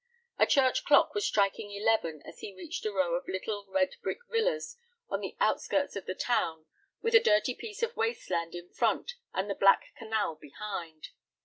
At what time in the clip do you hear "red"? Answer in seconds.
3.69-3.91